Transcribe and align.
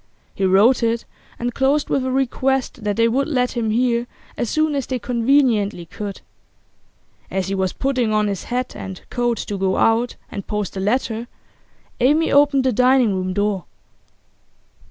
He 0.33 0.45
wrote 0.45 0.81
it, 0.81 1.05
and 1.37 1.53
closed 1.53 1.87
with 1.91 2.03
a 2.03 2.09
request 2.09 2.83
that 2.83 2.95
they 2.95 3.07
would 3.07 3.27
let 3.27 3.51
him 3.51 3.69
hear 3.69 4.07
as 4.35 4.49
soon 4.49 4.73
as 4.73 4.87
they 4.87 4.97
conveniently 4.97 5.85
could. 5.85 6.21
As 7.29 7.49
he 7.49 7.53
was 7.53 7.71
putting 7.71 8.11
on 8.11 8.25
his 8.27 8.45
hat 8.45 8.75
and 8.75 8.99
coat 9.11 9.37
to 9.37 9.57
go 9.59 9.77
out 9.77 10.15
and 10.31 10.47
post 10.47 10.73
the 10.73 10.79
letter 10.79 11.27
Amy 11.99 12.31
opened 12.31 12.63
the 12.63 12.73
dining 12.73 13.13
room 13.13 13.31
door. 13.33 13.65